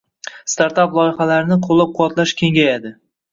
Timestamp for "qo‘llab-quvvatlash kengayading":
1.67-2.99